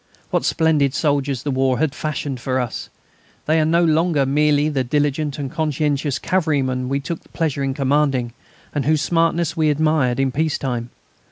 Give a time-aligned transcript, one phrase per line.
[0.31, 2.89] What splendid soldiers the war has fashioned for us!
[3.45, 8.33] They are no longer merely the diligent and conscientious cavalrymen we took pleasure in commanding,
[8.73, 10.89] and whose smartness we admired in peace time.